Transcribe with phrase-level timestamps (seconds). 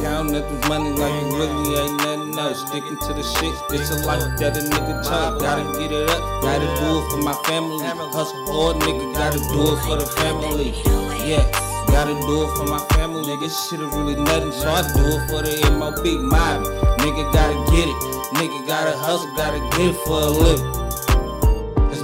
[0.00, 2.66] Counting up money like it really ain't nothing else.
[2.66, 5.42] Sticking to the shit, it's a life that a nigga chose.
[5.42, 7.84] Gotta get it up, gotta do it for my family.
[7.84, 10.72] Hustle hard, nigga, gotta do it for the family.
[11.28, 11.44] Yeah.
[11.88, 13.36] Gotta do it for my family.
[13.36, 16.64] This shit is really nothing, so I do it for the MOB mob.
[17.00, 17.96] Nigga gotta get it.
[18.38, 20.79] Nigga gotta hustle, gotta get it for a living.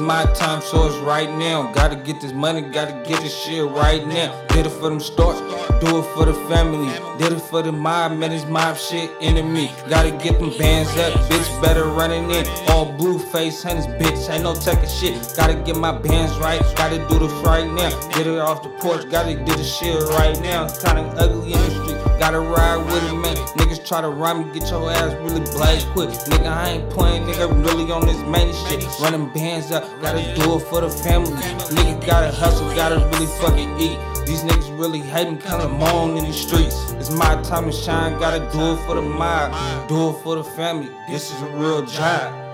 [0.06, 1.72] My time, so it's right now.
[1.72, 4.40] Gotta get this money, gotta get this shit right now.
[4.50, 5.40] Did it for them stores,
[5.80, 6.86] do it for the family.
[7.18, 9.68] Did it for the mob, man, it's mob shit enemy.
[9.88, 12.46] Gotta get them bands up, bitch, better running in.
[12.68, 15.34] All blue face hunters, bitch, ain't no taking shit.
[15.36, 17.90] Gotta get my bands right, gotta do this right now.
[18.10, 20.68] Get it off the porch, gotta do the shit right now.
[20.68, 23.36] Kinda ugly in the street, gotta ride with it, man.
[23.58, 26.10] Niggas try to rhyme me, get your ass really blaze quick.
[26.10, 28.84] Nigga, I ain't playing, nigga, really on this main shit.
[29.00, 31.32] Running bands up, gotta do it for the family.
[31.76, 33.98] Nigga gotta hustle, gotta really fucking eat.
[34.26, 36.92] These niggas really hating, kinda moan in the streets.
[36.92, 39.52] It's my time to shine, gotta do it for the mob,
[39.88, 40.90] do it for the family.
[41.08, 42.45] This is a real job.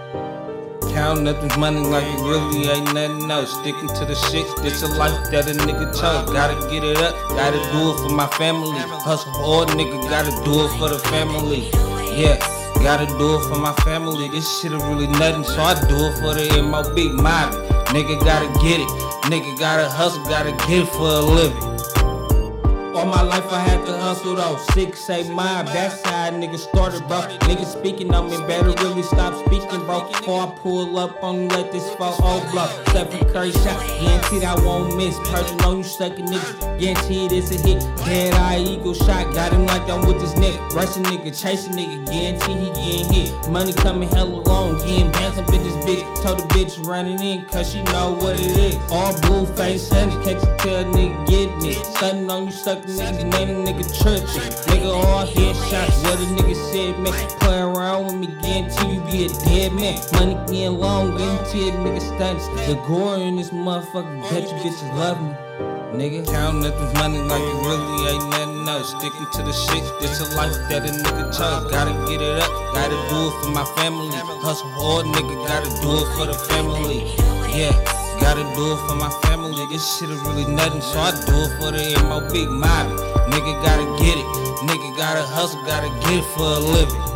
[1.03, 3.59] This money like it really ain't nothing else.
[3.59, 6.31] Sticking to the shit, it's a life that a nigga chose.
[6.31, 8.79] Gotta get it up, gotta do it for my family.
[9.03, 11.71] Hustle hard, nigga, gotta do it for the family.
[12.17, 12.39] Yeah.
[12.85, 14.29] Gotta do it for my family.
[14.29, 17.53] This shit is really nothing, so I do it for the MOB mob.
[17.91, 18.89] Nigga gotta get it.
[19.27, 21.72] Nigga gotta hustle, gotta get it for a living.
[22.95, 24.59] All my life I had to hustle though.
[24.75, 27.23] Six say mob, that's how a nigga started, bro.
[27.49, 30.07] Niggas speaking on me, better really stop speaking, bro.
[30.09, 32.69] Before I pull up on you, let this fall oh blow.
[32.89, 35.19] Stephen Curry shot, guaranteed I won't miss.
[35.31, 37.81] Person on you sucking niggas, guaranteed it's a hit.
[38.05, 40.59] Dead eye eagle shot, got him like I'm with this nigga.
[40.75, 43.49] Rushing nigga, chasing nigga, guaranteed he getting hit.
[43.49, 46.23] Money coming hella long, getting bands up in this bitch.
[46.23, 48.79] Told the bitch running in, cause she know what it is.
[48.91, 51.27] All blue face, honey, can't you tell nigga
[51.65, 51.85] it.
[51.97, 54.29] Stunning on you, sucking niggas, name nigga church.
[54.67, 57.13] Nigga all headshots, what a nigga said, man.
[57.41, 59.99] Play around with me, guarantee you be a dead man.
[60.13, 62.47] Money getting long, guarantee a nigga stunts.
[62.67, 65.35] The gore in this motherfucker, bet you bitches love me.
[65.93, 68.91] Nigga, counting up this money like it really ain't nothing else.
[68.91, 71.71] Sticking to the shit, it's a life that a nigga chose.
[71.71, 74.09] Gotta get it up, gotta do it for my family.
[74.41, 77.05] Hustle hard, nigga, gotta do it for the family.
[77.55, 78.02] Yeah.
[78.23, 79.67] Gotta do it for my family.
[79.67, 82.87] This shit is really nothing, so I do it for the MOB mob.
[83.33, 84.27] Nigga gotta get it.
[84.63, 87.12] Nigga gotta hustle, gotta get it for a living.